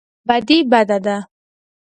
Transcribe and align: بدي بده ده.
بدي 0.27 0.57
بده 0.71 0.97
ده. 1.05 1.17